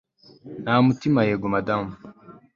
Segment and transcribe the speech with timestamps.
[0.63, 1.91] Numutima yego Madamu